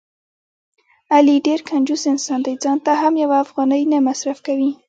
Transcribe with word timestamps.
علي 1.15 1.35
ډېر 1.47 1.59
کنجوس 1.69 2.03
انسان 2.13 2.39
دی.ځانته 2.45 2.91
هم 3.01 3.13
یوه 3.23 3.37
افغانۍ 3.45 3.83
نه 3.91 3.97
مصرف 4.07 4.37
کوي. 4.47 4.71